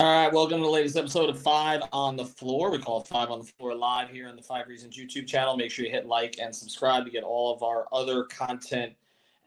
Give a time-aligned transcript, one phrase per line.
[0.00, 2.70] All right, welcome to the latest episode of Five on the Floor.
[2.70, 5.58] We call it Five on the Floor live here on the Five Reasons YouTube channel.
[5.58, 8.94] Make sure you hit like and subscribe to get all of our other content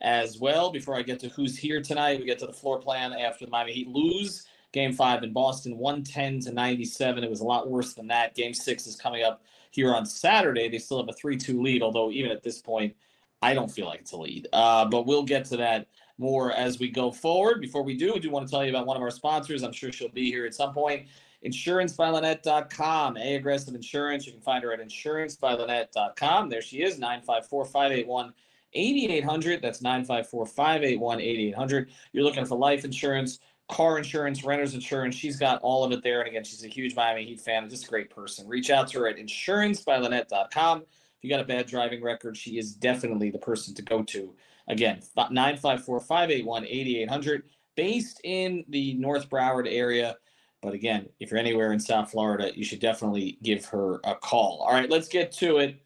[0.02, 0.70] as well.
[0.70, 3.50] Before I get to who's here tonight, we get to the floor plan after the
[3.50, 7.24] Miami Heat lose game five in Boston, 110 to 97.
[7.24, 8.35] It was a lot worse than that.
[8.35, 10.70] Game six is coming up here on Saturday.
[10.70, 12.96] They still have a 3 2 lead, although even at this point,
[13.41, 14.49] I don't feel like it's a lead.
[14.54, 15.88] Uh, but we'll get to that
[16.23, 17.62] more as we go forward.
[17.62, 19.62] Before we do, we do want to tell you about one of our sponsors.
[19.62, 21.08] I'm sure she'll be here at some point.
[21.46, 23.18] InsuranceByLinnette.com.
[23.18, 24.26] A Aggressive Insurance.
[24.26, 26.49] You can find her at InsuranceByLinnette.com.
[26.49, 28.34] There she is, 954 581
[28.74, 29.62] 8800.
[29.62, 31.90] That's 954 581 8800.
[32.13, 35.16] You're looking for life insurance, car insurance, renter's insurance.
[35.16, 36.21] She's got all of it there.
[36.21, 38.48] And again, she's a huge Miami Heat fan, just a great person.
[38.48, 40.79] Reach out to her at InsuranceByLinnette.com.
[40.79, 40.88] If
[41.21, 44.34] you got a bad driving record, she is definitely the person to go to
[44.68, 47.44] Again, 954 581 8800,
[47.76, 50.16] based in the North Broward area.
[50.62, 54.66] But again, if you're anywhere in South Florida, you should definitely give her a call.
[54.66, 55.84] All right, let's get to it.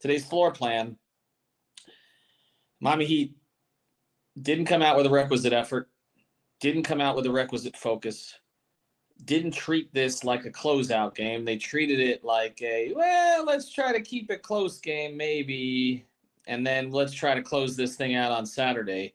[0.00, 0.96] Today's floor plan
[2.80, 3.36] Miami Heat
[4.40, 5.90] didn't come out with a requisite effort,
[6.60, 8.34] didn't come out with a requisite focus,
[9.24, 11.44] didn't treat this like a closeout game.
[11.44, 16.06] They treated it like a, well, let's try to keep it close game, maybe
[16.46, 19.14] and then let's try to close this thing out on Saturday.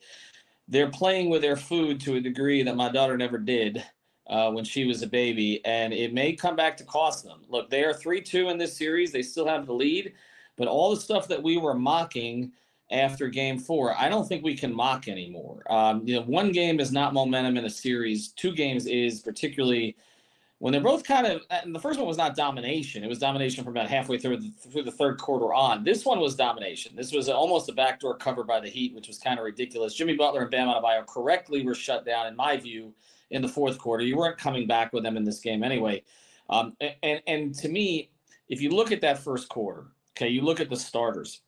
[0.68, 3.84] They're playing with their food to a degree that my daughter never did
[4.28, 7.42] uh, when she was a baby, and it may come back to cost them.
[7.48, 9.12] Look, they are 3 2 in this series.
[9.12, 10.14] They still have the lead,
[10.58, 12.52] but all the stuff that we were mocking
[12.92, 15.64] after game four, I don't think we can mock anymore.
[15.72, 19.96] Um, you know, one game is not momentum in a series, two games is, particularly
[20.60, 23.04] when they're both kind of and the first one was not domination.
[23.04, 25.84] It was domination from about halfway through the, through the third quarter on.
[25.84, 26.96] This one was domination.
[26.96, 29.94] This was almost a backdoor cover by the heat which was kind of ridiculous.
[29.94, 32.94] Jimmy butler and bam Adebayo correctly were shut down in my view
[33.32, 34.04] in the fourth quarter.
[34.04, 36.04] You weren't coming back with them in this game anyway.
[36.50, 38.12] Um, and and to me
[38.48, 41.42] if you look at that first quarter okay you look at the starters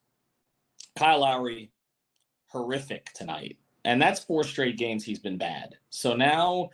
[0.97, 1.72] kyle lowry
[2.47, 3.57] horrific tonight.
[3.85, 5.75] And that's four straight games he's been bad.
[5.90, 6.69] So now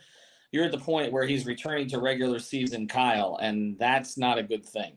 [0.54, 4.42] you're at the point where he's returning to regular season Kyle, and that's not a
[4.44, 4.92] good thing.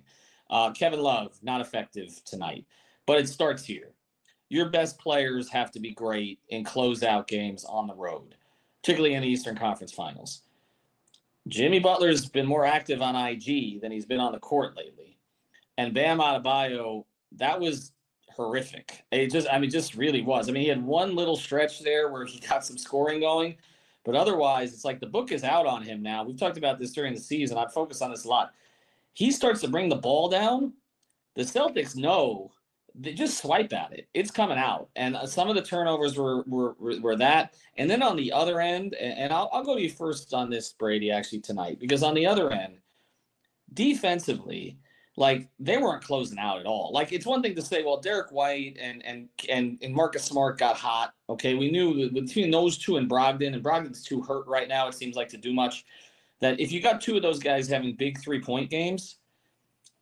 [0.51, 2.63] Uh, Kevin Love, not effective tonight,
[3.07, 3.89] but it starts here.
[4.49, 8.35] Your best players have to be great in closeout games on the road,
[8.83, 10.43] particularly in the Eastern Conference Finals.
[11.47, 15.17] Jimmy Butler's been more active on IG than he's been on the court lately.
[15.79, 17.05] And Bam Adebayo,
[17.37, 17.93] that was
[18.29, 19.05] horrific.
[19.11, 20.49] It just, I mean, just really was.
[20.49, 23.57] I mean, he had one little stretch there where he got some scoring going,
[24.07, 26.23] but otherwise, it's like the book is out on him now.
[26.23, 27.57] We've talked about this during the season.
[27.57, 28.53] I've focused on this a lot.
[29.11, 30.71] He starts to bring the ball down.
[31.35, 32.53] The Celtics know
[32.95, 34.07] they just swipe at it.
[34.13, 34.87] It's coming out.
[34.95, 37.55] And uh, some of the turnovers were were, were that.
[37.75, 40.71] And then on the other end, and I'll, I'll go to you first on this,
[40.71, 42.77] Brady, actually, tonight, because on the other end,
[43.73, 44.77] defensively,
[45.17, 46.91] like they weren't closing out at all.
[46.93, 50.59] Like it's one thing to say, well, Derek White and and and and Marcus Smart
[50.59, 51.13] got hot.
[51.27, 54.87] Okay, we knew between those two and Brogdon, and Brogdon's too hurt right now.
[54.87, 55.85] It seems like to do much.
[56.39, 59.17] That if you got two of those guys having big three point games,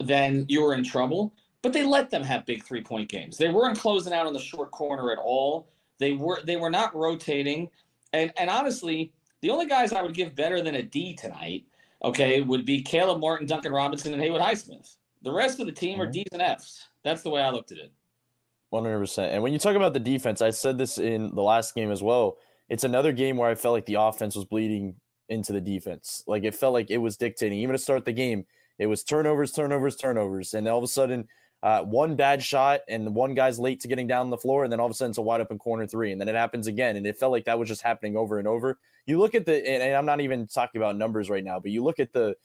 [0.02, 1.34] then you were in trouble.
[1.62, 3.38] But they let them have big three point games.
[3.38, 5.70] They weren't closing out on the short corner at all.
[5.98, 7.70] They were they were not rotating.
[8.12, 11.64] And and honestly, the only guys I would give better than a D tonight,
[12.04, 14.98] okay, would be Caleb Martin, Duncan Robinson, and Haywood Highsmith.
[15.22, 16.12] The rest of the team are mm-hmm.
[16.12, 16.88] D's and F's.
[17.04, 17.92] That's the way I looked at it.
[18.74, 19.30] 100%.
[19.32, 22.04] And when you talk about the defense, I said this in the last game as
[22.04, 22.38] well.
[22.70, 24.96] It's another game where I felt like the offense was bleeding
[25.30, 26.24] into the defense.
[26.28, 27.60] Like it felt like it was dictating.
[27.60, 28.46] Even to start the game,
[28.78, 30.54] it was turnovers, turnovers, turnovers.
[30.54, 31.28] And all of a sudden,
[31.64, 34.64] uh, one bad shot and one guy's late to getting down the floor.
[34.64, 36.12] And then all of a sudden, it's a wide open corner three.
[36.12, 36.96] And then it happens again.
[36.96, 38.78] And it felt like that was just happening over and over.
[39.06, 41.72] You look at the, and, and I'm not even talking about numbers right now, but
[41.72, 42.36] you look at the,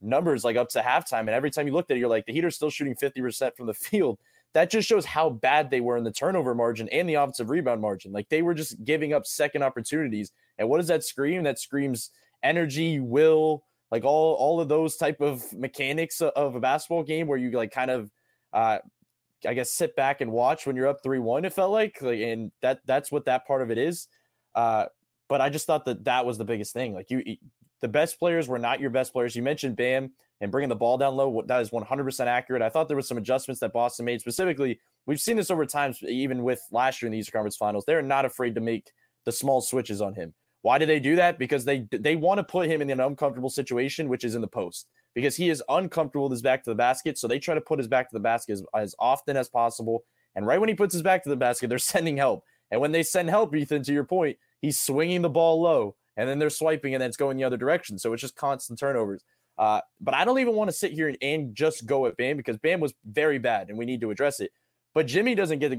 [0.00, 1.20] numbers like up to halftime.
[1.20, 3.66] And every time you looked at it, you're like, the Heat still shooting 50% from
[3.66, 4.18] the field.
[4.52, 7.80] That just shows how bad they were in the turnover margin and the offensive rebound
[7.80, 8.10] margin.
[8.10, 10.32] Like they were just giving up second opportunities.
[10.58, 11.44] And what does that scream?
[11.44, 12.10] That screams
[12.42, 17.38] energy, will, like all all of those type of mechanics of a basketball game where
[17.38, 18.10] you like kind of
[18.52, 18.78] uh
[19.46, 22.52] I guess sit back and watch when you're up 3-1 it felt like like and
[22.62, 24.08] that that's what that part of it is
[24.54, 24.86] uh
[25.28, 27.22] but I just thought that that was the biggest thing like you
[27.80, 29.34] the best players were not your best players.
[29.34, 31.42] You mentioned Bam and bringing the ball down low.
[31.46, 32.62] That is 100% accurate.
[32.62, 34.20] I thought there was some adjustments that Boston made.
[34.20, 37.84] Specifically, we've seen this over time, even with last year in the Eastern Conference Finals.
[37.86, 38.90] They're not afraid to make
[39.24, 40.34] the small switches on him.
[40.62, 41.38] Why do they do that?
[41.38, 44.46] Because they they want to put him in an uncomfortable situation, which is in the
[44.46, 47.16] post, because he is uncomfortable with his back to the basket.
[47.16, 50.04] So they try to put his back to the basket as, as often as possible.
[50.36, 52.44] And right when he puts his back to the basket, they're sending help.
[52.70, 56.28] And when they send help, Ethan, to your point, he's swinging the ball low, and
[56.28, 57.98] then they're swiping, and then it's going the other direction.
[57.98, 59.24] So it's just constant turnovers.
[59.56, 62.36] Uh, but I don't even want to sit here and, and, just go at Bam
[62.36, 64.52] because Bam was very bad, and we need to address it.
[64.94, 65.78] But Jimmy doesn't get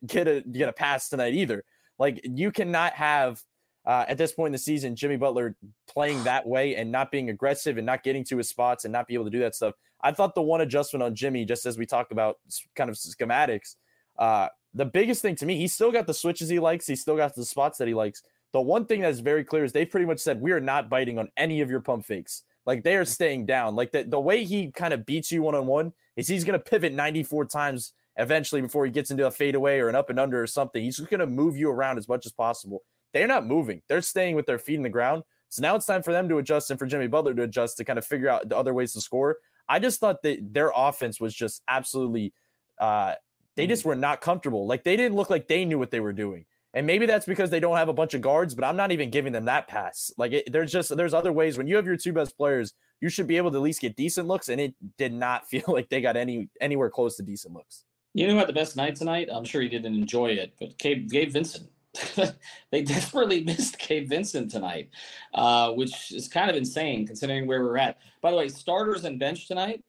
[0.06, 1.64] get a get a pass tonight either.
[1.98, 3.42] Like you cannot have
[3.84, 5.56] uh, at this point in the season Jimmy Butler
[5.88, 9.08] playing that way and not being aggressive and not getting to his spots and not
[9.08, 9.74] be able to do that stuff.
[10.02, 12.38] I thought the one adjustment on Jimmy, just as we talk about
[12.76, 13.76] kind of schematics,
[14.18, 16.86] uh, the biggest thing to me, he still got the switches he likes.
[16.86, 18.22] He still got the spots that he likes.
[18.52, 21.18] The one thing that's very clear is they pretty much said we are not biting
[21.18, 22.42] on any of your pump fakes.
[22.66, 23.74] Like they are staying down.
[23.74, 26.58] Like the, the way he kind of beats you one on one is he's going
[26.58, 30.20] to pivot 94 times eventually before he gets into a fadeaway or an up and
[30.20, 30.82] under or something.
[30.82, 32.82] He's just going to move you around as much as possible.
[33.12, 33.82] They're not moving.
[33.88, 35.22] They're staying with their feet in the ground.
[35.48, 37.84] So now it's time for them to adjust and for Jimmy Butler to adjust to
[37.84, 39.38] kind of figure out the other ways to score.
[39.68, 42.32] I just thought that their offense was just absolutely
[42.78, 43.14] uh
[43.54, 44.66] they just were not comfortable.
[44.66, 46.46] Like they didn't look like they knew what they were doing.
[46.74, 49.10] And maybe that's because they don't have a bunch of guards, but I'm not even
[49.10, 50.10] giving them that pass.
[50.16, 53.08] Like it, there's just there's other ways when you have your two best players, you
[53.08, 55.88] should be able to at least get decent looks, and it did not feel like
[55.90, 57.84] they got any anywhere close to decent looks.
[58.14, 59.28] You know who had the best night tonight?
[59.32, 61.68] I'm sure he didn't enjoy it, but Gabe, Gabe Vincent.
[62.70, 64.90] they desperately missed Gabe Vincent tonight,
[65.34, 67.98] uh, which is kind of insane considering where we're at.
[68.22, 69.82] By the way, starters and bench tonight,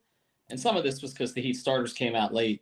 [0.50, 2.62] and some of this was because the Heat starters came out late.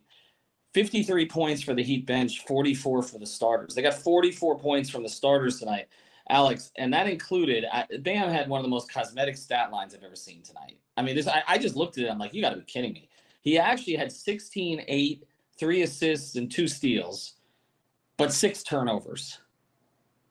[0.74, 3.74] 53 points for the Heat bench, 44 for the starters.
[3.74, 5.88] They got 44 points from the starters tonight,
[6.28, 7.64] Alex, and that included
[8.00, 10.78] Bam had one of the most cosmetic stat lines I've ever seen tonight.
[10.96, 12.10] I mean, this I, I just looked at it.
[12.10, 13.08] I'm like, you got to be kidding me.
[13.42, 15.24] He actually had 16, 8,
[15.58, 17.34] three assists, and two steals,
[18.16, 19.38] but six turnovers.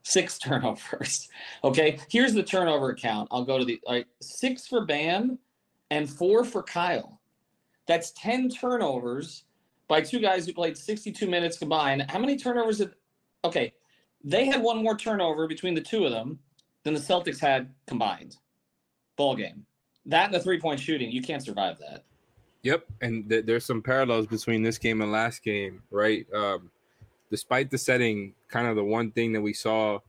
[0.03, 1.29] Six turnovers.
[1.63, 3.27] Okay, here's the turnover count.
[3.31, 3.79] I'll go to the
[4.21, 5.37] six for Bam
[5.91, 7.19] and four for Kyle.
[7.87, 9.43] That's 10 turnovers
[9.91, 12.05] by two guys who played 62 minutes combined.
[12.09, 12.91] How many turnovers did
[13.43, 13.73] okay?
[14.23, 16.39] They had one more turnover between the two of them
[16.83, 18.37] than the Celtics had combined.
[19.17, 19.65] Ball game.
[20.05, 22.05] That and the three point shooting, you can't survive that.
[22.63, 26.25] Yep, and th- there's some parallels between this game and last game, right?
[26.33, 26.71] Um,
[27.29, 29.99] despite the setting, kind of the one thing that we saw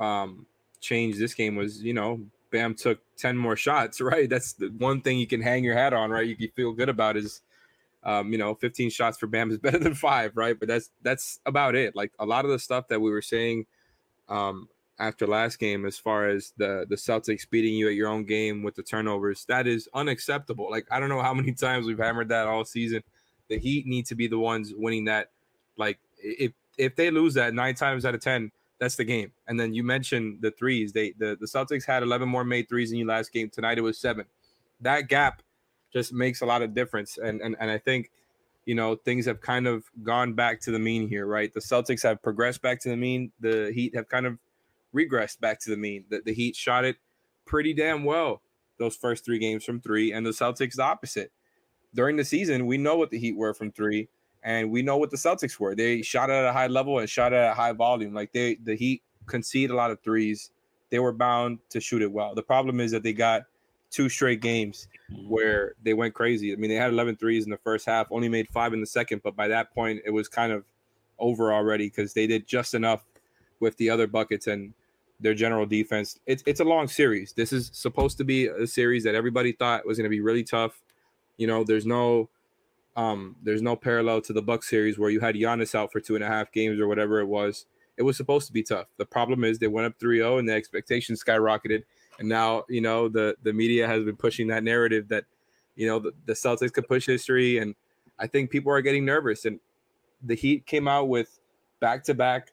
[0.00, 0.44] um,
[0.80, 2.20] change this game was, you know,
[2.50, 4.28] Bam took 10 more shots, right?
[4.28, 6.26] That's the one thing you can hang your hat on, right?
[6.26, 7.42] You can feel good about is
[8.04, 10.58] um, you know, 15 shots for Bam is better than five, right?
[10.58, 11.94] But that's that's about it.
[11.96, 13.66] Like a lot of the stuff that we were saying
[14.28, 14.68] um,
[14.98, 18.62] after last game, as far as the the Celtics beating you at your own game
[18.62, 20.70] with the turnovers, that is unacceptable.
[20.70, 23.02] Like I don't know how many times we've hammered that all season.
[23.48, 25.30] The Heat need to be the ones winning that.
[25.76, 29.32] Like if if they lose that nine times out of ten, that's the game.
[29.46, 30.92] And then you mentioned the threes.
[30.92, 33.50] They the, the Celtics had 11 more made threes in you last game.
[33.50, 34.24] Tonight it was seven.
[34.80, 35.42] That gap
[35.92, 37.18] just makes a lot of difference.
[37.18, 38.10] And and and I think,
[38.66, 41.52] you know, things have kind of gone back to the mean here, right?
[41.52, 43.32] The Celtics have progressed back to the mean.
[43.40, 44.38] The Heat have kind of
[44.94, 46.04] regressed back to the mean.
[46.08, 46.96] The, the Heat shot it
[47.44, 48.42] pretty damn well
[48.78, 51.32] those first three games from three, and the Celtics the opposite.
[51.94, 54.08] During the season, we know what the Heat were from three,
[54.42, 55.74] and we know what the Celtics were.
[55.74, 58.14] They shot at a high level and shot at a high volume.
[58.14, 60.50] Like they, the Heat concede a lot of threes.
[60.90, 62.34] They were bound to shoot it well.
[62.34, 63.42] The problem is that they got
[63.90, 64.88] two straight games
[65.26, 66.52] where they went crazy.
[66.52, 68.86] I mean, they had 11 threes in the first half, only made five in the
[68.86, 70.64] second, but by that point, it was kind of
[71.18, 73.04] over already because they did just enough
[73.60, 74.72] with the other buckets and
[75.20, 76.18] their general defense.
[76.26, 77.32] It's it's a long series.
[77.32, 80.44] This is supposed to be a series that everybody thought was going to be really
[80.44, 80.80] tough.
[81.36, 82.28] You know, there's no
[82.96, 86.14] um there's no parallel to the Buck series where you had Giannis out for two
[86.14, 87.66] and a half games or whatever it was.
[87.96, 88.86] It was supposed to be tough.
[88.96, 91.82] The problem is they went up 3-0 and the expectations skyrocketed
[92.18, 95.24] and now you know the the media has been pushing that narrative that
[95.76, 97.74] you know the, the Celtics could push history, and
[98.18, 99.44] I think people are getting nervous.
[99.44, 99.60] And
[100.22, 101.38] the Heat came out with
[101.80, 102.52] back to back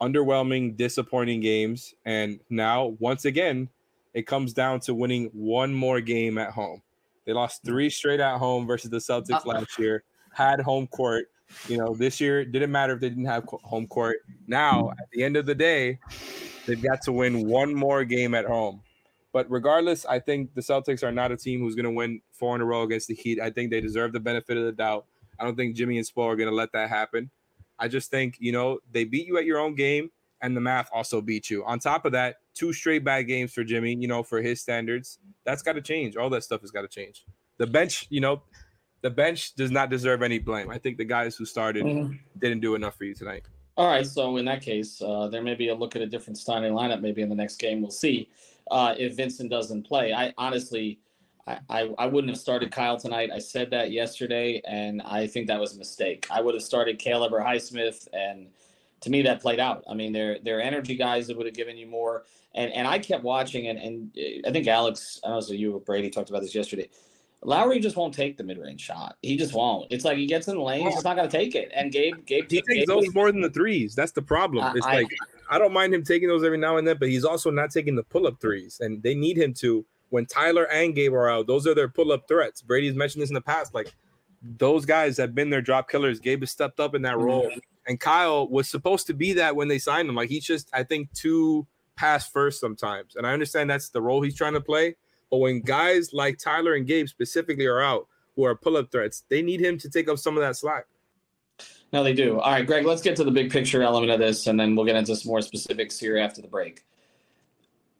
[0.00, 3.68] underwhelming, disappointing games, and now once again
[4.14, 6.82] it comes down to winning one more game at home.
[7.26, 10.04] They lost three straight at home versus the Celtics uh, last year.
[10.32, 11.28] Had home court.
[11.68, 14.18] You know, this year it didn't matter if they didn't have home court.
[14.46, 15.98] Now, at the end of the day,
[16.66, 18.82] They've got to win one more game at home.
[19.32, 22.54] But regardless, I think the Celtics are not a team who's going to win four
[22.56, 23.40] in a row against the Heat.
[23.40, 25.06] I think they deserve the benefit of the doubt.
[25.38, 27.30] I don't think Jimmy and Spo are going to let that happen.
[27.78, 30.10] I just think, you know, they beat you at your own game
[30.40, 31.64] and the math also beat you.
[31.64, 35.18] On top of that, two straight bad games for Jimmy, you know, for his standards.
[35.44, 36.16] That's got to change.
[36.16, 37.24] All that stuff has got to change.
[37.58, 38.42] The bench, you know,
[39.02, 40.70] the bench does not deserve any blame.
[40.70, 42.14] I think the guys who started mm-hmm.
[42.38, 43.44] didn't do enough for you tonight.
[43.76, 46.38] All right, so in that case, uh, there may be a look at a different
[46.38, 47.02] starting lineup.
[47.02, 48.30] Maybe in the next game, we'll see
[48.70, 50.14] uh, if Vincent doesn't play.
[50.14, 50.98] I honestly,
[51.46, 53.30] I, I, I wouldn't have started Kyle tonight.
[53.32, 56.26] I said that yesterday, and I think that was a mistake.
[56.30, 58.48] I would have started Caleb or Highsmith, and
[59.02, 59.84] to me, that played out.
[59.88, 62.24] I mean, they're they're energy guys that would have given you more.
[62.54, 65.76] And and I kept watching, and and I think Alex, I don't know, so you
[65.76, 66.88] or Brady talked about this yesterday.
[67.42, 69.16] Lowry just won't take the mid-range shot.
[69.22, 69.86] He just won't.
[69.90, 71.70] It's like he gets in the lane, he's just not going to take it.
[71.74, 73.94] And Gabe, Gabe, he takes Gabe those was, more than the threes.
[73.94, 74.76] That's the problem.
[74.76, 75.08] It's I, like
[75.48, 77.94] I don't mind him taking those every now and then, but he's also not taking
[77.94, 79.84] the pull-up threes, and they need him to.
[80.10, 82.62] When Tyler and Gabe are out, those are their pull-up threats.
[82.62, 83.74] Brady's mentioned this in the past.
[83.74, 83.92] Like
[84.42, 86.20] those guys have been their drop killers.
[86.20, 87.58] Gabe has stepped up in that role, mm-hmm.
[87.86, 90.14] and Kyle was supposed to be that when they signed him.
[90.14, 91.66] Like he's just, I think, too
[91.96, 94.96] pass first sometimes, and I understand that's the role he's trying to play
[95.30, 99.24] but when guys like Tyler and Gabe specifically are out, who are pull up threats,
[99.28, 100.86] they need him to take up some of that slack.
[101.92, 102.38] No, they do.
[102.40, 104.84] All right, Greg, let's get to the big picture element of this, and then we'll
[104.84, 106.84] get into some more specifics here after the break.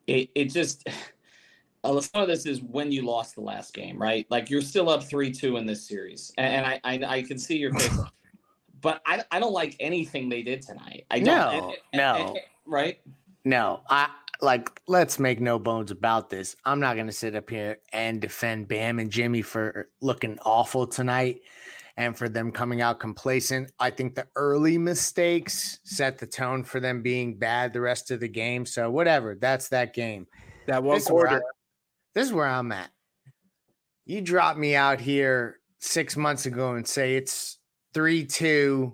[0.05, 0.87] It, it just,
[1.83, 4.25] some of this is when you lost the last game, right?
[4.29, 6.31] Like you're still up 3 2 in this series.
[6.37, 7.97] And, I, I, I can see your face.
[8.81, 11.05] but I, I don't like anything they did tonight.
[11.09, 11.25] I don't.
[11.25, 12.27] No, and, and, no.
[12.27, 12.99] And, right?
[13.45, 14.09] No, I,
[14.41, 16.55] like let's make no bones about this.
[16.65, 20.87] I'm not going to sit up here and defend Bam and Jimmy for looking awful
[20.87, 21.41] tonight
[21.97, 23.71] and for them coming out complacent.
[23.79, 28.19] I think the early mistakes set the tone for them being bad the rest of
[28.19, 28.65] the game.
[28.65, 30.27] So whatever, that's that game.
[30.67, 31.41] That one this quarter.
[32.13, 32.91] this is where I'm at.
[34.05, 37.57] You drop me out here 6 months ago and say it's
[37.93, 38.93] 3-2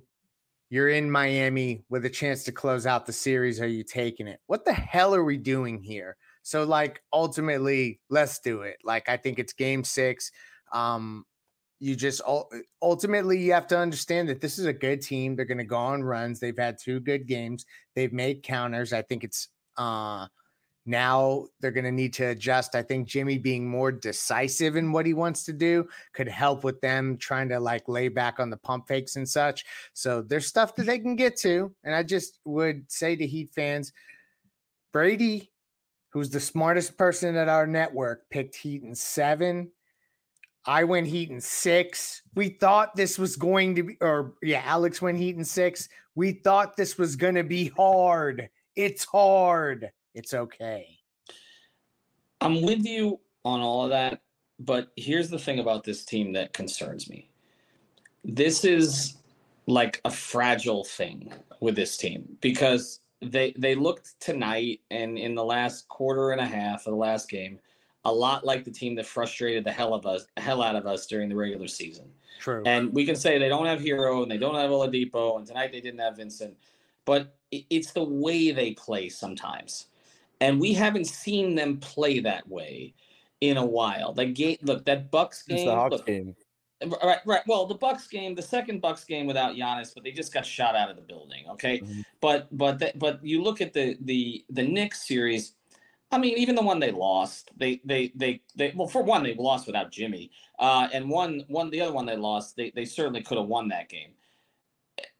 [0.74, 3.62] you're in Miami with a chance to close out the series.
[3.62, 4.40] Are you taking it?
[4.48, 6.18] What the hell are we doing here?
[6.42, 8.78] So, like, ultimately, let's do it.
[8.84, 10.32] Like, I think it's game six.
[10.72, 11.26] Um,
[11.80, 12.22] you just
[12.82, 15.36] ultimately you have to understand that this is a good team.
[15.36, 16.40] They're going to go on runs.
[16.40, 17.66] They've had two good games.
[17.94, 18.94] They've made counters.
[18.94, 20.26] I think it's uh
[20.86, 22.76] now they're going to need to adjust.
[22.76, 26.82] I think Jimmy being more decisive in what he wants to do could help with
[26.82, 29.66] them trying to like lay back on the pump fakes and such.
[29.94, 31.74] So there's stuff that they can get to.
[31.84, 33.94] And I just would say to Heat fans,
[34.92, 35.52] Brady,
[36.10, 39.72] who's the smartest person at our network, picked Heat in seven.
[40.66, 42.22] I went Heat in six.
[42.36, 45.88] We thought this was going to be, or yeah, Alex went Heat in six.
[46.16, 48.50] We thought this was going to be hard.
[48.76, 49.92] It's hard.
[50.14, 51.00] It's okay.
[52.42, 54.22] I'm with you on all of that,
[54.60, 57.30] but here's the thing about this team that concerns me.
[58.24, 59.18] This is
[59.66, 65.44] like a fragile thing with this team because they they looked tonight and in the
[65.44, 67.58] last quarter and a half of the last game
[68.06, 71.08] a lot like the team that frustrated the hell of us hell out of us
[71.08, 72.06] during the regular season.
[72.40, 72.62] True.
[72.66, 75.72] And we can say they don't have Herro and they don't have Oladipo and tonight
[75.72, 76.58] they didn't have Vincent,
[77.06, 79.88] but it's the way they play sometimes
[80.44, 82.94] and we haven't seen them play that way
[83.40, 84.12] in a while.
[84.12, 86.36] The game, look, that Bucks game, the look, game.
[87.02, 87.42] Right, right.
[87.48, 90.76] Well, the Bucks game, the second Bucks game without Giannis, but they just got shot
[90.76, 91.46] out of the building.
[91.52, 92.02] Okay, mm-hmm.
[92.20, 95.54] but but the, but you look at the the the Knicks series.
[96.12, 99.36] I mean, even the one they lost, they they they they well, for one, they
[99.36, 103.24] lost without Jimmy, uh, and one one the other one they lost, they they certainly
[103.24, 104.12] could have won that game.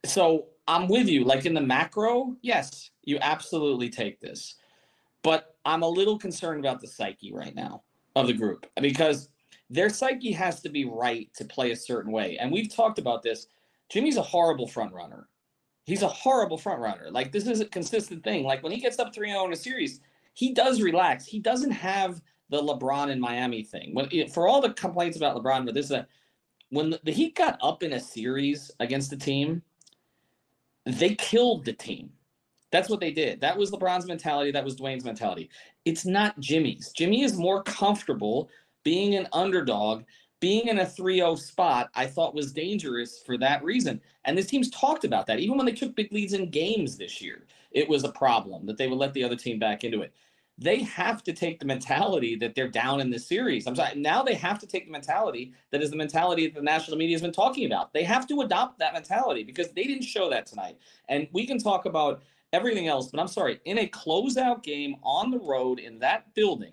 [0.04, 1.24] So I'm with you.
[1.24, 4.56] Like in the macro, yes, you absolutely take this.
[5.24, 7.82] But I'm a little concerned about the psyche right now
[8.14, 9.30] of the group because
[9.70, 12.36] their psyche has to be right to play a certain way.
[12.38, 13.48] And we've talked about this.
[13.88, 15.28] Jimmy's a horrible front runner.
[15.84, 17.10] He's a horrible front runner.
[17.10, 18.44] Like this is a consistent thing.
[18.44, 20.00] Like when he gets up 3-0 in a series,
[20.34, 21.24] he does relax.
[21.24, 23.94] He doesn't have the LeBron in Miami thing.
[23.94, 26.06] When for all the complaints about LeBron, but this is a
[26.70, 29.62] when the, the Heat got up in a series against the team,
[30.84, 32.10] they killed the team.
[32.74, 33.40] That's what they did.
[33.40, 34.50] That was LeBron's mentality.
[34.50, 35.48] That was Dwayne's mentality.
[35.84, 36.90] It's not Jimmy's.
[36.90, 38.50] Jimmy is more comfortable
[38.82, 40.02] being an underdog,
[40.40, 44.00] being in a 3 0 spot, I thought was dangerous for that reason.
[44.24, 45.38] And this team's talked about that.
[45.38, 48.76] Even when they took big leads in games this year, it was a problem that
[48.76, 50.12] they would let the other team back into it.
[50.58, 53.68] They have to take the mentality that they're down in the series.
[53.68, 53.94] I'm sorry.
[53.94, 57.14] Now they have to take the mentality that is the mentality that the national media
[57.14, 57.92] has been talking about.
[57.92, 60.76] They have to adopt that mentality because they didn't show that tonight.
[61.08, 62.22] And we can talk about
[62.54, 63.10] everything else.
[63.10, 66.72] But I'm sorry, in a closeout game on the road in that building,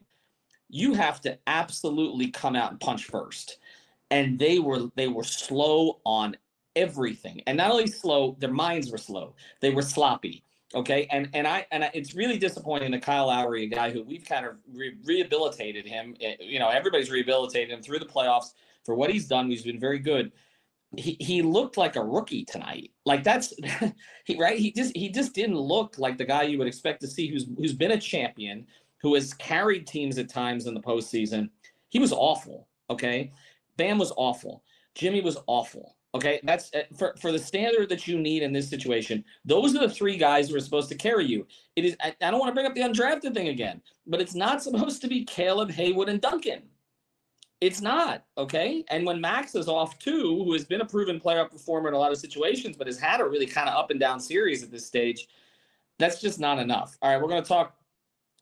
[0.70, 3.58] you have to absolutely come out and punch first.
[4.10, 6.38] And they were they were slow on
[6.76, 7.42] everything.
[7.48, 9.36] And not only slow, their minds were slow.
[9.60, 10.44] They were sloppy.
[10.74, 14.04] Okay, and and I and I, it's really disappointing that Kyle Lowry, a guy who
[14.04, 18.54] we've kind of re- rehabilitated him, eh, you know, everybody's rehabilitated him through the playoffs
[18.86, 19.50] for what he's done.
[19.50, 20.32] He's been very good.
[20.98, 22.91] He, he looked like a rookie tonight.
[23.05, 23.53] Like that's
[24.25, 24.57] he right.
[24.57, 27.48] He just he just didn't look like the guy you would expect to see who's
[27.57, 28.67] who's been a champion,
[29.01, 31.50] who has carried teams at times in the postseason.
[31.89, 32.67] He was awful.
[32.89, 33.31] Okay,
[33.77, 34.63] Bam was awful.
[34.95, 35.95] Jimmy was awful.
[36.13, 39.24] Okay, that's uh, for for the standard that you need in this situation.
[39.45, 41.48] Those are the three guys who are supposed to carry you.
[41.77, 41.95] It is.
[42.01, 45.01] I, I don't want to bring up the undrafted thing again, but it's not supposed
[45.01, 46.63] to be Caleb, Haywood, and Duncan.
[47.62, 48.84] It's not okay.
[48.89, 52.00] And when Max is off too, who has been a proven playoff performer in a
[52.00, 54.72] lot of situations, but has had a really kind of up and down series at
[54.72, 55.27] this stage,
[56.00, 56.98] that's just not enough.
[57.01, 57.75] All right, we're going to talk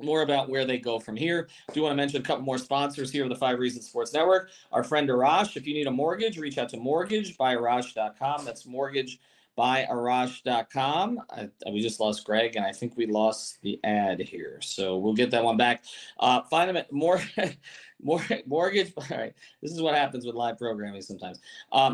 [0.01, 1.49] more about where they go from here.
[1.67, 4.13] Do you want to mention a couple more sponsors here of the Five Reasons Sports
[4.13, 4.51] Network.
[4.71, 8.45] Our friend Arash, if you need a mortgage, reach out to mortgagebyarash.com.
[8.45, 11.19] That's mortgagebyarash.com.
[11.29, 14.61] I, we just lost Greg, and I think we lost the ad here.
[14.61, 15.83] So we'll get that one back.
[16.17, 17.21] Uh, find them at more.
[18.45, 21.39] mortgage all right this is what happens with live programming sometimes
[21.71, 21.89] uh,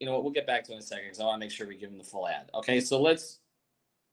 [0.00, 1.50] you know what we'll get back to in a second because i want to make
[1.50, 3.38] sure we give them the full ad okay so let's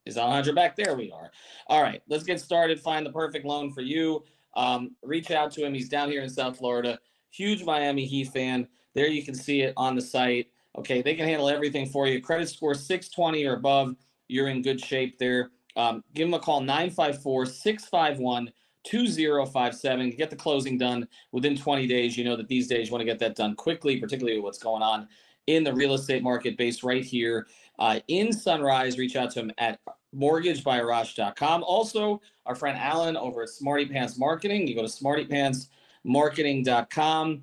[0.06, 0.76] is Alejandro back?
[0.76, 1.32] There we are.
[1.68, 2.80] All right, let's get started.
[2.80, 4.24] Find the perfect loan for you.
[4.56, 5.74] Um, reach out to him.
[5.74, 7.00] He's down here in South Florida.
[7.32, 8.68] Huge Miami Heat fan.
[8.94, 10.48] There you can see it on the site.
[10.78, 12.22] Okay, they can handle everything for you.
[12.22, 13.96] Credit score 620 or above.
[14.28, 15.52] You're in good shape there.
[15.76, 18.52] Um, give them a call 954 651
[18.84, 20.12] 2057.
[20.12, 22.18] Get the closing done within 20 days.
[22.18, 24.84] You know that these days you want to get that done quickly, particularly what's going
[24.84, 25.08] on
[25.48, 27.48] in the real estate market based right here
[27.80, 28.98] uh, in Sunrise.
[28.98, 29.80] Reach out to him at
[30.16, 31.64] mortgagebyarash.com.
[31.64, 34.68] Also, our friend Alan over at Smarty Pants Marketing.
[34.68, 37.42] You go to smartypantzmarketing.com.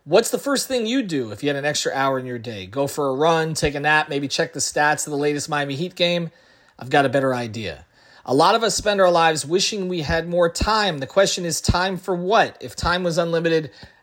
[0.04, 2.66] What's the first thing you do if you had an extra hour in your day?
[2.66, 5.76] Go for a run, take a nap, maybe check the stats of the latest Miami
[5.76, 6.32] Heat game?
[6.80, 7.86] I've got a better idea.
[8.26, 10.98] A lot of us spend our lives wishing we had more time.
[10.98, 12.58] The question is time for what?
[12.60, 13.72] If time was unlimited,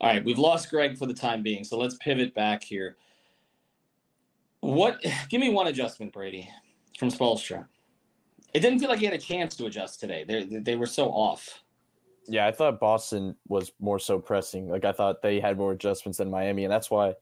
[0.00, 2.96] All right, we've lost Greg for the time being, so let's pivot back here.
[4.60, 5.02] What?
[5.28, 6.48] Give me one adjustment, Brady,
[6.98, 7.66] from Spoelstra.
[8.52, 10.24] It didn't feel like he had a chance to adjust today.
[10.26, 11.62] They they were so off.
[12.26, 14.68] Yeah, I thought Boston was more so pressing.
[14.68, 17.14] Like I thought they had more adjustments than Miami, and that's why.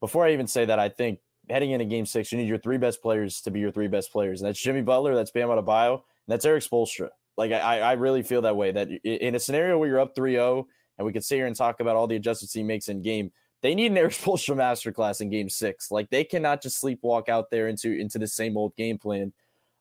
[0.00, 2.76] Before I even say that, I think heading into Game Six, you need your three
[2.76, 5.94] best players to be your three best players, and that's Jimmy Butler, that's Bam Adebayo,
[5.94, 7.08] and that's Erik Spoelstra.
[7.36, 8.72] Like I, I really feel that way.
[8.72, 10.64] That in a scenario where you're up 3-0,
[10.98, 13.32] and we could sit here and talk about all the adjustments he makes in game,
[13.62, 15.90] they need an Erik Spoelstra masterclass in Game Six.
[15.90, 19.32] Like they cannot just sleepwalk out there into into the same old game plan.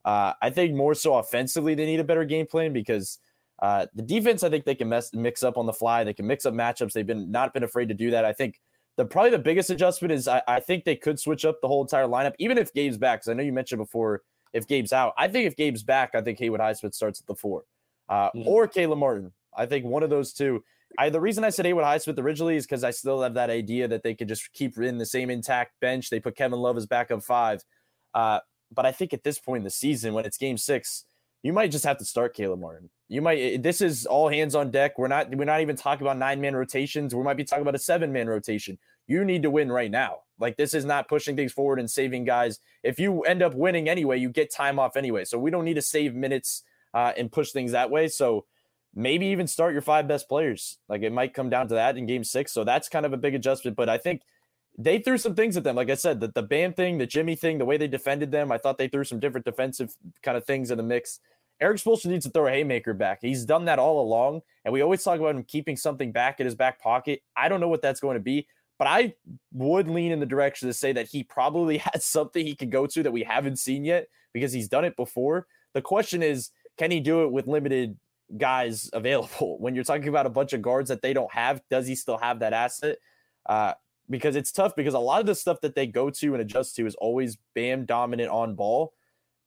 [0.03, 3.17] Uh, I think more so offensively, they need a better game plan because
[3.59, 6.03] uh, the defense, I think they can mess, mix up on the fly.
[6.03, 6.93] They can mix up matchups.
[6.93, 8.25] They've been not been afraid to do that.
[8.25, 8.59] I think
[8.97, 11.81] the probably the biggest adjustment is I, I think they could switch up the whole
[11.81, 13.19] entire lineup, even if Gabe's back.
[13.19, 14.21] Because I know you mentioned before
[14.53, 15.13] if Gabe's out.
[15.17, 17.63] I think if Gabe's back, I think Haywood Highsmith starts at the four,
[18.09, 18.47] uh, mm-hmm.
[18.47, 19.31] or Caleb Martin.
[19.55, 20.63] I think one of those two.
[20.97, 23.87] I the reason I said Haywood Highsmith originally is because I still have that idea
[23.87, 26.09] that they could just keep in the same intact bench.
[26.09, 27.63] They put Kevin Love as backup five.
[28.13, 28.39] Uh,
[28.73, 31.05] but I think at this point in the season, when it's game six,
[31.43, 32.89] you might just have to start Caleb Martin.
[33.07, 34.97] You might this is all hands on deck.
[34.97, 37.13] We're not we're not even talking about nine man rotations.
[37.13, 38.79] We might be talking about a seven man rotation.
[39.07, 40.21] You need to win right now.
[40.39, 42.59] Like this is not pushing things forward and saving guys.
[42.83, 45.25] If you end up winning anyway, you get time off anyway.
[45.25, 48.07] So we don't need to save minutes uh, and push things that way.
[48.07, 48.45] So
[48.95, 50.77] maybe even start your five best players.
[50.87, 52.53] Like it might come down to that in game six.
[52.53, 53.75] So that's kind of a big adjustment.
[53.75, 54.21] But I think
[54.77, 55.75] they threw some things at them.
[55.75, 58.51] Like I said, the, the Bam thing, the Jimmy thing, the way they defended them,
[58.51, 61.19] I thought they threw some different defensive kind of things in the mix.
[61.61, 63.19] Erik Spoelstra needs to throw a haymaker back.
[63.21, 66.45] He's done that all along, and we always talk about him keeping something back in
[66.45, 67.21] his back pocket.
[67.37, 69.13] I don't know what that's going to be, but I
[69.53, 72.85] would lean in the direction to say that he probably has something he can go
[72.87, 75.47] to that we haven't seen yet because he's done it before.
[75.73, 77.97] The question is, can he do it with limited
[78.37, 79.57] guys available?
[79.59, 82.17] When you're talking about a bunch of guards that they don't have, does he still
[82.17, 82.97] have that asset?
[83.45, 83.73] Uh,
[84.09, 86.75] because it's tough because a lot of the stuff that they go to and adjust
[86.75, 88.93] to is always Bam dominant on ball.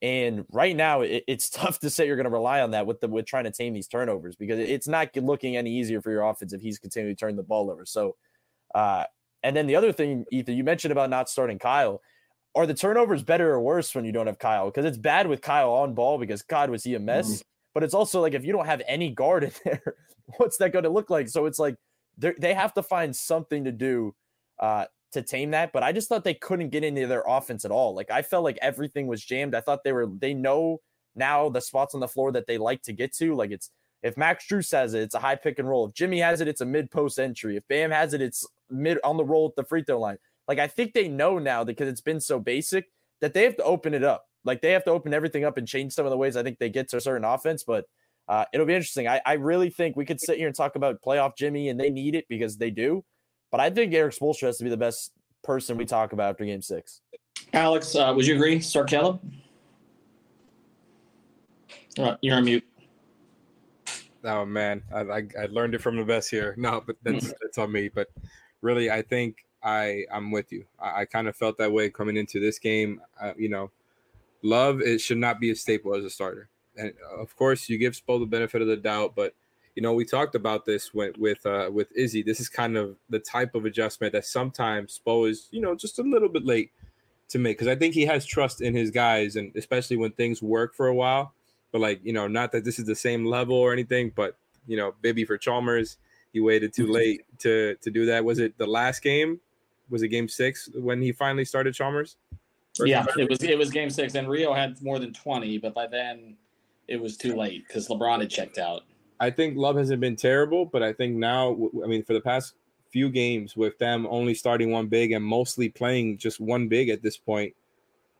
[0.00, 3.00] And right now, it, it's tough to say you're going to rely on that with
[3.00, 6.22] the with trying to tame these turnovers because it's not looking any easier for your
[6.22, 7.84] offense if he's continuing to turn the ball over.
[7.84, 8.16] So,
[8.74, 9.04] uh,
[9.42, 12.02] and then the other thing, Ethan, you mentioned about not starting Kyle.
[12.54, 14.66] Are the turnovers better or worse when you don't have Kyle?
[14.66, 17.28] Because it's bad with Kyle on ball because God was he a mess.
[17.28, 17.42] Mm-hmm.
[17.78, 19.94] But it's also like if you don't have any guard in there,
[20.38, 21.28] what's that going to look like?
[21.28, 21.76] So it's like
[22.18, 24.16] they have to find something to do
[24.58, 25.72] uh, to tame that.
[25.72, 27.94] But I just thought they couldn't get into their offense at all.
[27.94, 29.54] Like I felt like everything was jammed.
[29.54, 30.80] I thought they were they know
[31.14, 33.36] now the spots on the floor that they like to get to.
[33.36, 33.70] Like it's
[34.02, 35.86] if Max Strus has it, it's a high pick and roll.
[35.86, 37.56] If Jimmy has it, it's a mid post entry.
[37.56, 40.18] If Bam has it, it's mid on the roll at the free throw line.
[40.48, 42.86] Like I think they know now because it's been so basic
[43.20, 44.27] that they have to open it up.
[44.44, 46.58] Like they have to open everything up and change some of the ways I think
[46.58, 47.64] they get to a certain offense.
[47.64, 47.86] But
[48.28, 49.08] uh, it'll be interesting.
[49.08, 51.90] I, I really think we could sit here and talk about playoff Jimmy, and they
[51.90, 53.04] need it because they do.
[53.50, 56.44] But I think Erik Spoelstra has to be the best person we talk about after
[56.44, 57.00] Game Six.
[57.52, 58.60] Alex, uh, would you agree?
[58.60, 59.20] Start Caleb.
[61.98, 62.64] Uh, you're on mute.
[64.24, 66.54] Oh man, I, I, I learned it from the best here.
[66.58, 67.88] No, but that's that's on me.
[67.88, 68.08] But
[68.62, 70.64] really, I think I I'm with you.
[70.78, 73.00] I, I kind of felt that way coming into this game.
[73.20, 73.70] Uh, you know,
[74.42, 77.94] Love it should not be a staple as a starter, and of course you give
[77.94, 79.34] Spo the benefit of the doubt, but
[79.78, 82.20] you know, we talked about this with with uh, with Izzy.
[82.20, 86.00] This is kind of the type of adjustment that sometimes Spo is, you know, just
[86.00, 86.72] a little bit late
[87.28, 90.42] to make because I think he has trust in his guys, and especially when things
[90.42, 91.32] work for a while.
[91.70, 94.76] But like, you know, not that this is the same level or anything, but you
[94.76, 95.98] know, maybe for Chalmers,
[96.32, 96.94] he waited too mm-hmm.
[96.94, 98.24] late to to do that.
[98.24, 99.38] Was it the last game?
[99.90, 102.16] Was it Game Six when he finally started Chalmers?
[102.84, 103.42] Yeah, it was.
[103.42, 106.36] It was Game Six, and Rio had more than twenty, but by then
[106.86, 108.82] it was too late because LeBron had checked out.
[109.20, 112.54] I think Love hasn't been terrible, but I think now, I mean, for the past
[112.90, 117.02] few games with them only starting one big and mostly playing just one big at
[117.02, 117.54] this point,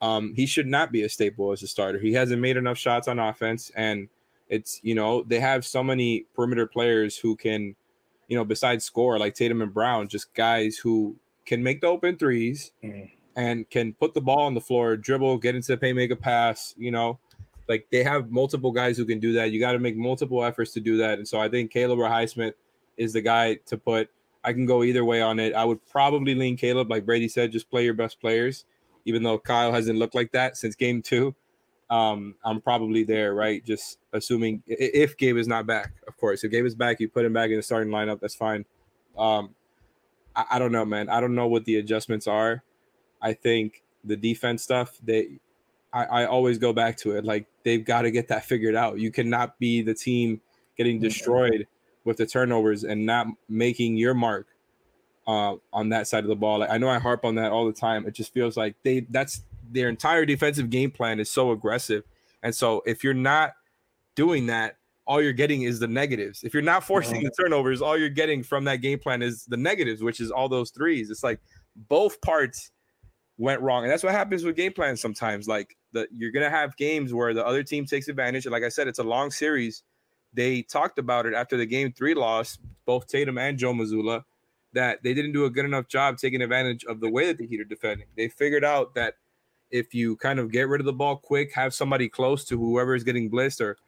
[0.01, 1.99] um, he should not be a staple as a starter.
[1.99, 4.09] He hasn't made enough shots on offense, and
[4.49, 7.75] it's you know they have so many perimeter players who can,
[8.29, 11.16] you know, besides score like Tatum and Brown, just guys who
[11.47, 13.05] can make the open 3s mm-hmm.
[13.37, 16.17] And can put the ball on the floor, dribble, get into the paint, make a
[16.17, 17.19] pass, you know
[17.69, 19.53] like they have multiple guys who can do that.
[19.53, 21.19] You got to make multiple efforts to do that.
[21.19, 22.55] And so I think Caleb or Highsmith
[22.97, 24.09] is the guy to put.
[24.43, 25.55] I can go either way on it.
[25.55, 28.64] I would probably lean Caleb, like Brady said, just play your best players.
[29.05, 31.35] Even though Kyle hasn't looked like that since game two,
[31.91, 33.64] um, I'm probably there, right?
[33.64, 36.45] Just assuming if Gabe is not back, of course.
[36.45, 38.21] If Gabe is back, you put him back in the starting lineup.
[38.21, 38.64] That's fine.
[39.17, 39.55] Um,
[40.35, 41.09] I, I don't know, man.
[41.09, 42.62] I don't know what the adjustments are.
[43.20, 45.40] I think the defense stuff they
[45.92, 47.24] I, I always go back to it.
[47.24, 48.98] Like they've got to get that figured out.
[48.98, 50.40] You cannot be the team
[50.76, 51.66] getting destroyed
[52.04, 54.46] with the turnovers and not making your mark
[55.26, 56.61] uh, on that side of the ball.
[56.61, 58.07] Like, I know I harp on that all the time.
[58.07, 62.04] It just feels like they that's their entire defensive game plan is so aggressive.
[62.42, 63.52] And so if you're not
[64.14, 64.76] doing that
[65.09, 66.44] all you're getting is the negatives.
[66.44, 69.57] If you're not forcing the turnovers, all you're getting from that game plan is the
[69.57, 71.09] negatives, which is all those threes.
[71.09, 71.40] It's like
[71.88, 72.72] both parts
[73.38, 73.85] went wrong.
[73.85, 75.48] And that's what happens with game plans sometimes.
[75.48, 78.44] Like the you're gonna have games where the other team takes advantage.
[78.44, 79.85] And like I said, it's a long series.
[80.35, 84.24] They talked about it after the game three loss, both Tatum and Joe Mazzulla,
[84.74, 87.46] that they didn't do a good enough job taking advantage of the way that the
[87.46, 88.07] Heat are defending.
[88.16, 89.14] They figured out that
[89.70, 92.94] if you kind of get rid of the ball quick, have somebody close to whoever
[92.94, 93.79] is getting blitzed, or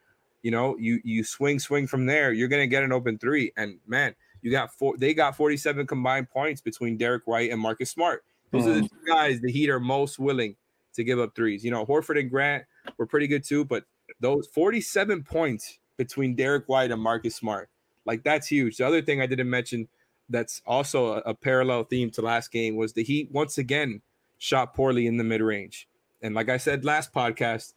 [0.41, 3.51] you know, you you swing swing from there, you're gonna get an open three.
[3.57, 4.97] And man, you got four.
[4.97, 8.23] They got 47 combined points between Derek White and Marcus Smart.
[8.51, 10.55] Those are the two guys the Heat are most willing
[10.93, 11.63] to give up threes.
[11.63, 12.65] You know, Horford and Grant
[12.97, 13.85] were pretty good too, but
[14.19, 17.69] those 47 points between Derek White and Marcus Smart,
[18.05, 18.77] like that's huge.
[18.77, 19.87] The other thing I didn't mention
[20.29, 24.01] that's also a, a parallel theme to last game was the Heat once again
[24.37, 25.87] shot poorly in the mid range.
[26.21, 27.73] And like I said last podcast,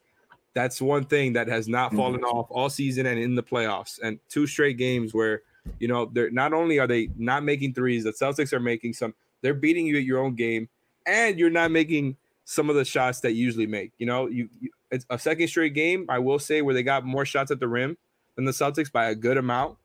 [0.54, 1.98] that's one thing that has not mm-hmm.
[1.98, 3.98] fallen off all season and in the playoffs.
[4.02, 5.42] And two straight games where,
[5.78, 9.14] you know, they're not only are they not making threes, the Celtics are making some,
[9.44, 10.70] they're beating you at your own game,
[11.06, 13.92] and you're not making some of the shots that you usually make.
[13.98, 17.04] You know, you, you it's a second straight game, I will say, where they got
[17.04, 17.98] more shots at the rim
[18.36, 19.76] than the Celtics by a good amount.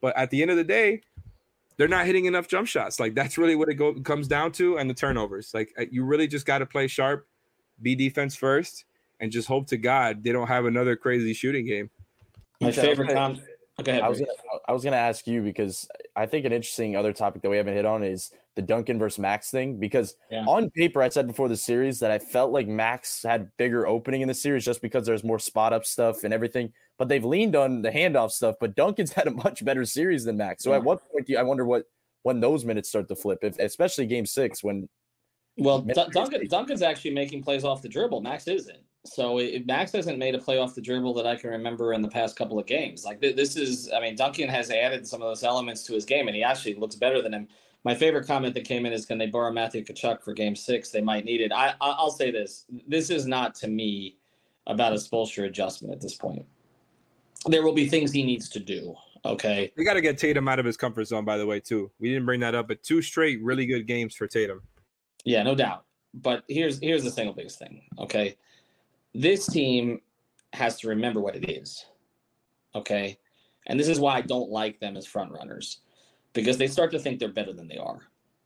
[0.00, 1.02] But at the end of the day,
[1.76, 2.98] they're not hitting enough jump shots.
[2.98, 5.52] Like that's really what it go, comes down to, and the turnovers.
[5.52, 7.26] Like uh, you really just got to play sharp,
[7.82, 8.86] be defense first,
[9.20, 11.90] and just hope to God they don't have another crazy shooting game.
[12.62, 13.42] My favorite okay.
[13.80, 14.32] Okay, I was gonna,
[14.68, 17.74] I was gonna ask you because I think an interesting other topic that we haven't
[17.74, 19.78] hit on is the Duncan versus Max thing.
[19.78, 20.44] Because Yeah.
[20.46, 24.20] on paper, I said before the series that I felt like Max had bigger opening
[24.20, 26.72] in the series just because there's more spot up stuff and everything.
[26.98, 28.56] But they've leaned on the handoff stuff.
[28.60, 30.62] But Duncan's had a much better series than Max.
[30.62, 31.86] So at what point do you, I wonder what
[32.22, 34.88] when those minutes start to flip, if, especially Game Six when
[35.56, 36.46] Well, Max Dun- is Duncan.
[36.48, 38.20] Duncan's actually making plays off the dribble.
[38.20, 38.78] Max isn't.
[39.04, 42.02] So it, Max hasn't made a play off the dribble that I can remember in
[42.02, 43.04] the past couple of games.
[43.04, 46.04] Like th- this is, I mean, Duncan has added some of those elements to his
[46.04, 47.48] game, and he actually looks better than him.
[47.84, 50.90] My favorite comment that came in is, "Can they borrow Matthew Tkachuk for Game Six?
[50.90, 54.18] They might need it." I, I I'll say this: this is not to me
[54.68, 56.46] about a Spoelstra adjustment at this point.
[57.46, 58.94] There will be things he needs to do.
[59.24, 61.90] Okay, we got to get Tatum out of his comfort zone, by the way, too.
[61.98, 64.62] We didn't bring that up, but two straight really good games for Tatum.
[65.24, 65.84] Yeah, no doubt.
[66.14, 67.82] But here's here's the single biggest thing.
[67.98, 68.36] Okay,
[69.14, 70.00] this team
[70.52, 71.84] has to remember what it is.
[72.74, 73.18] Okay,
[73.66, 75.80] and this is why I don't like them as front runners
[76.32, 78.00] because they start to think they're better than they are.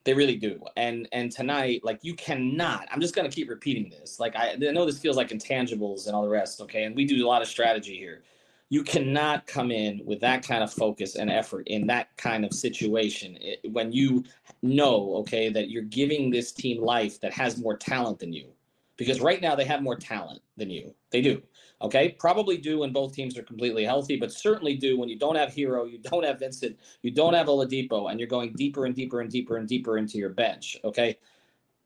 [0.05, 0.61] They really do.
[0.77, 2.89] And and tonight, like you cannot.
[2.93, 4.21] I'm just gonna keep repeating this.
[4.21, 6.61] Like I, I know this feels like intangibles and all the rest.
[6.63, 8.23] Okay, and we do a lot of strategy here.
[8.69, 12.53] You cannot come in with that kind of focus and effort in that kind of
[12.53, 14.25] situation it- when you
[14.63, 18.53] know, okay, that you're giving this team life that has more talent than you.
[18.97, 20.95] Because right now they have more talent than you.
[21.11, 21.43] They do.
[21.83, 22.17] Okay.
[22.19, 25.51] Probably do when both teams are completely healthy, but certainly do when you don't have
[25.51, 29.21] Herro, you don't have Vincent, you don't have Oladipo, and you're going deeper and deeper
[29.21, 30.79] and deeper and deeper into your bench.
[30.85, 31.19] Okay.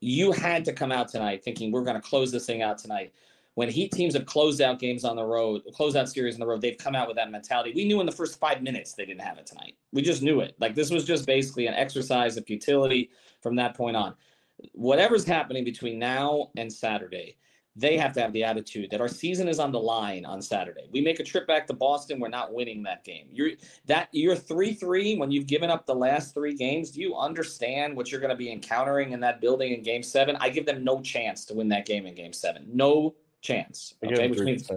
[0.01, 3.13] You had to come out tonight thinking we're going to close this thing out tonight.
[3.55, 6.47] When Heat teams have closed out games on the road, closed out series on the
[6.47, 7.73] road, they've come out with that mentality.
[7.75, 9.75] We knew in the first five minutes they didn't have it tonight.
[9.93, 10.55] We just knew it.
[10.61, 13.11] Like this was just basically an exercise of futility
[13.43, 14.15] from that point on.
[14.73, 17.37] Whatever's happening between now and Saturday,
[17.77, 20.89] they have to have the attitude that our season is on the line on Saturday.
[20.93, 23.29] We make a trip back to Boston, we're not winning that game.
[23.31, 23.53] You're
[23.87, 26.91] that you're three three when you've given up the last three games.
[26.91, 30.37] Do you understand what you're going to be encountering in that building in Game Seven?
[30.41, 32.67] I give them no chance to win that game in Game Seven.
[32.73, 33.95] No chance.
[34.05, 34.69] Okay, which means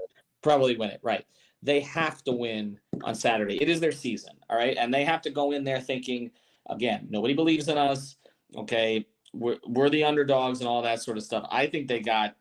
[0.42, 1.00] probably win it.
[1.02, 1.26] Right.
[1.64, 3.62] They have to win on Saturday.
[3.62, 4.34] It is their season.
[4.50, 4.78] All right.
[4.78, 6.30] And they have to go in there thinking,
[6.70, 8.18] again, nobody believes in us.
[8.56, 9.06] Okay.
[9.34, 11.48] We're, we're the underdogs and all that sort of stuff.
[11.52, 12.36] I think they got,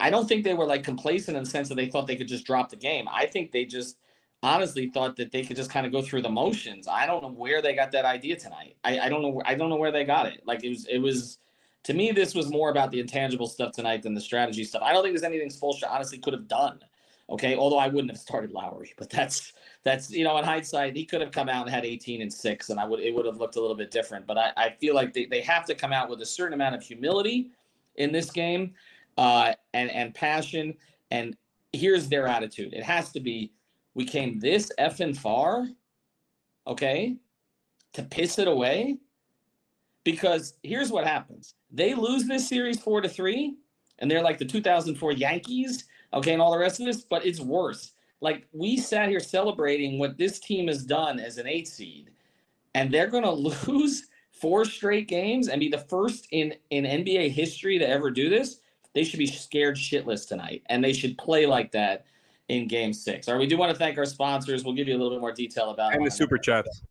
[0.00, 2.28] I don't think they were like complacent in the sense that they thought they could
[2.28, 3.06] just drop the game.
[3.10, 3.96] I think they just
[4.42, 6.88] honestly thought that they could just kind of go through the motions.
[6.88, 8.76] I don't know where they got that idea tonight.
[8.82, 9.40] I, I don't know.
[9.44, 10.42] I don't know where they got it.
[10.44, 11.38] Like it was, it was,
[11.84, 14.82] to me, this was more about the intangible stuff tonight than the strategy stuff.
[14.82, 16.80] I don't think there's anything Spoelstra honestly could have done.
[17.28, 21.04] Okay, although I wouldn't have started Lowry, but that's that's you know in hindsight he
[21.04, 23.38] could have come out and had 18 and six, and I would it would have
[23.38, 24.26] looked a little bit different.
[24.26, 26.76] But I, I feel like they, they have to come out with a certain amount
[26.76, 27.50] of humility
[27.96, 28.74] in this game,
[29.18, 30.74] uh, and and passion.
[31.10, 31.36] And
[31.72, 33.52] here's their attitude: it has to be,
[33.94, 35.66] we came this effing far,
[36.68, 37.16] okay,
[37.94, 38.98] to piss it away.
[40.04, 43.56] Because here's what happens: they lose this series four to three,
[43.98, 47.40] and they're like the 2004 Yankees okay, and all the rest of this, but it's
[47.40, 47.92] worse.
[48.20, 52.10] Like we sat here celebrating what this team has done as an eight seed,
[52.74, 57.30] and they're going to lose four straight games and be the first in in NBA
[57.30, 58.60] history to ever do this.
[58.94, 62.06] They should be scared shitless tonight, and they should play like that.
[62.48, 63.28] in game six.
[63.28, 64.64] All right, we do want to thank our sponsors.
[64.64, 66.82] We'll give you a little bit more detail about And the super chats.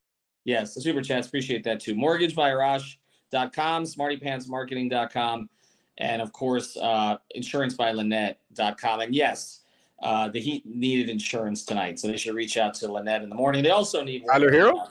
[0.43, 1.27] Yes, the super chats.
[1.27, 1.95] Appreciate that too.
[1.95, 5.49] Mortgage by Mortgagebyarash.com, smartypantzmarketing.com,
[5.97, 8.99] and of course, uh, insurancebyLinnette.com.
[9.01, 9.62] And yes,
[10.01, 13.36] uh, the Heat needed insurance tonight, so they should reach out to Linnette in the
[13.36, 13.63] morning.
[13.63, 14.89] They also need Tyler Herro?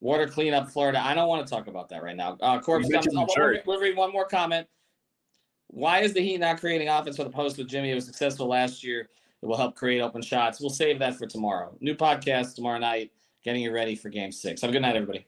[0.00, 1.04] Water cleanup, Florida.
[1.04, 2.38] I don't want to talk about that right now.
[2.40, 3.06] Uh, Corbs comes.
[3.06, 4.66] mentioned Oh, we'll, we'll read one more comment.
[5.68, 7.90] Why is the Heat not creating offense with the post with Jimmy?
[7.90, 9.08] It was successful last year.
[9.42, 10.60] It will help create open shots.
[10.60, 11.76] We'll save that for tomorrow.
[11.80, 13.12] New podcast tomorrow night,
[13.44, 14.62] getting you ready for game six.
[14.62, 15.26] Have a good night, everybody.